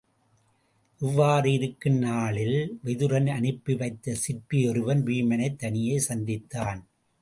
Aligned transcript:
இவ்வாறு 1.01 1.51
இருக்கும் 1.53 1.97
நாளில் 1.97 2.79
விதுரன் 2.83 3.29
அனுப்பி 3.29 3.75
வைத்த 3.75 4.13
சிற்பி 4.15 4.67
ஒருவன் 4.67 5.03
வீமனைத் 5.03 5.55
தனியே 5.55 6.05
சந்தித்தான். 6.09 6.81